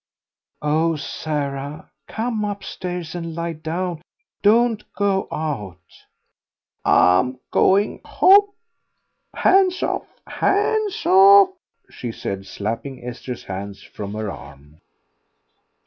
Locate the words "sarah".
0.95-1.91